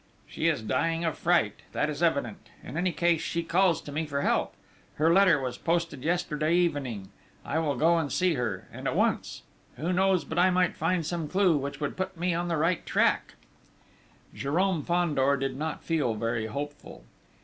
[0.25, 1.57] "She is dying of fright!
[1.73, 2.49] That is evident!...
[2.63, 4.55] In any case she calls to me for help.
[4.95, 7.09] Her letter was posted yesterday evening....
[7.45, 9.43] I will go and see her and at once....
[9.77, 12.83] Who knows but I might find some clue which would put me on the right
[12.83, 13.35] track?"
[14.35, 17.03] Jérôme Fandor did not feel very hopeful.